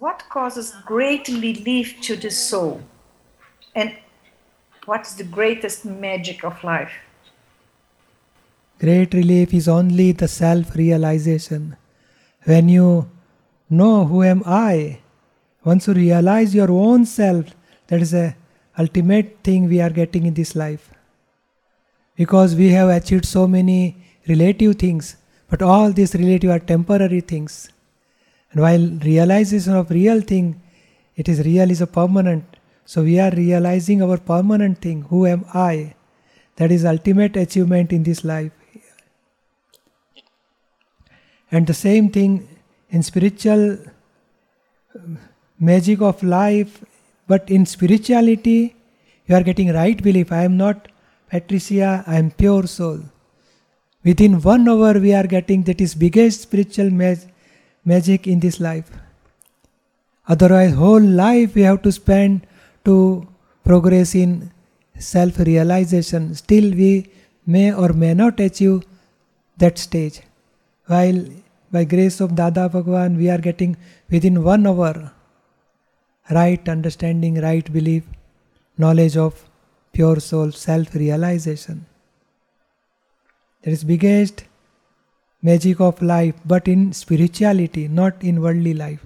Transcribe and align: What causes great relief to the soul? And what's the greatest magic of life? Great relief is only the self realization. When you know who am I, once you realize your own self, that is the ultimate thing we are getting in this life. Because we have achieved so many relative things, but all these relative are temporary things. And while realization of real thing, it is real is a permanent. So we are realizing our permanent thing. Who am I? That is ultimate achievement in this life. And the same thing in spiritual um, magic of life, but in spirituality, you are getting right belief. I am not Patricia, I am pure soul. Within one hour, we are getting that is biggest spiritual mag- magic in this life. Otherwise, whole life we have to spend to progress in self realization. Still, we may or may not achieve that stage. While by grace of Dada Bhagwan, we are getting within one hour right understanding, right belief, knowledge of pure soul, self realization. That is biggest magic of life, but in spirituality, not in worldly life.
What 0.00 0.24
causes 0.28 0.74
great 0.84 1.28
relief 1.28 2.00
to 2.02 2.16
the 2.16 2.28
soul? 2.28 2.80
And 3.76 3.96
what's 4.86 5.14
the 5.14 5.22
greatest 5.22 5.84
magic 5.84 6.44
of 6.44 6.64
life? 6.64 6.90
Great 8.80 9.14
relief 9.14 9.54
is 9.54 9.68
only 9.68 10.10
the 10.10 10.26
self 10.26 10.74
realization. 10.74 11.76
When 12.42 12.68
you 12.68 13.08
know 13.70 14.04
who 14.04 14.24
am 14.24 14.42
I, 14.44 14.98
once 15.64 15.86
you 15.86 15.94
realize 15.94 16.56
your 16.56 16.72
own 16.72 17.06
self, 17.06 17.54
that 17.86 18.02
is 18.02 18.10
the 18.10 18.34
ultimate 18.76 19.38
thing 19.44 19.68
we 19.68 19.80
are 19.80 19.90
getting 19.90 20.26
in 20.26 20.34
this 20.34 20.56
life. 20.56 20.90
Because 22.16 22.56
we 22.56 22.70
have 22.70 22.88
achieved 22.88 23.26
so 23.26 23.46
many 23.46 23.96
relative 24.28 24.74
things, 24.74 25.16
but 25.48 25.62
all 25.62 25.92
these 25.92 26.16
relative 26.16 26.50
are 26.50 26.58
temporary 26.58 27.20
things. 27.20 27.70
And 28.54 28.62
while 28.62 28.88
realization 29.04 29.74
of 29.74 29.90
real 29.90 30.20
thing, 30.20 30.62
it 31.16 31.28
is 31.28 31.44
real 31.44 31.70
is 31.72 31.80
a 31.80 31.88
permanent. 31.88 32.44
So 32.84 33.02
we 33.02 33.18
are 33.18 33.32
realizing 33.32 34.00
our 34.00 34.16
permanent 34.16 34.80
thing. 34.80 35.02
Who 35.10 35.26
am 35.26 35.44
I? 35.52 35.94
That 36.56 36.70
is 36.70 36.84
ultimate 36.84 37.36
achievement 37.36 37.92
in 37.92 38.04
this 38.04 38.24
life. 38.24 38.52
And 41.50 41.66
the 41.66 41.74
same 41.74 42.10
thing 42.10 42.48
in 42.90 43.02
spiritual 43.02 43.76
um, 44.94 45.18
magic 45.58 46.00
of 46.00 46.22
life, 46.22 46.84
but 47.26 47.50
in 47.50 47.66
spirituality, 47.66 48.76
you 49.26 49.34
are 49.34 49.42
getting 49.42 49.72
right 49.72 50.00
belief. 50.00 50.30
I 50.30 50.44
am 50.44 50.56
not 50.56 50.88
Patricia, 51.28 52.04
I 52.06 52.18
am 52.18 52.30
pure 52.30 52.68
soul. 52.68 53.00
Within 54.04 54.40
one 54.40 54.68
hour, 54.68 55.00
we 55.00 55.12
are 55.12 55.26
getting 55.26 55.64
that 55.64 55.80
is 55.80 55.96
biggest 55.96 56.42
spiritual 56.42 56.90
mag- 56.90 57.33
magic 57.84 58.26
in 58.26 58.40
this 58.40 58.60
life. 58.60 58.90
Otherwise, 60.28 60.72
whole 60.74 61.02
life 61.02 61.54
we 61.54 61.62
have 61.62 61.82
to 61.82 61.92
spend 61.92 62.46
to 62.84 63.26
progress 63.64 64.14
in 64.14 64.50
self 64.98 65.38
realization. 65.38 66.34
Still, 66.34 66.70
we 66.70 67.10
may 67.46 67.72
or 67.72 67.92
may 67.92 68.14
not 68.14 68.40
achieve 68.40 68.82
that 69.58 69.78
stage. 69.78 70.20
While 70.86 71.24
by 71.70 71.84
grace 71.84 72.20
of 72.20 72.34
Dada 72.34 72.68
Bhagwan, 72.68 73.16
we 73.16 73.28
are 73.30 73.38
getting 73.38 73.76
within 74.10 74.42
one 74.42 74.66
hour 74.66 75.12
right 76.30 76.68
understanding, 76.68 77.40
right 77.40 77.70
belief, 77.72 78.04
knowledge 78.78 79.16
of 79.16 79.44
pure 79.92 80.20
soul, 80.20 80.50
self 80.52 80.94
realization. 80.94 81.86
That 83.62 83.72
is 83.72 83.84
biggest 83.84 84.44
magic 85.44 85.80
of 85.80 86.00
life, 86.00 86.34
but 86.44 86.66
in 86.66 86.92
spirituality, 86.92 87.86
not 87.86 88.22
in 88.24 88.40
worldly 88.40 88.72
life. 88.72 89.04